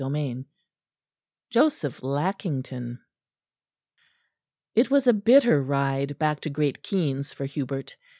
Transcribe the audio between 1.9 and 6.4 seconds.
LACKINGTON It was a bitter ride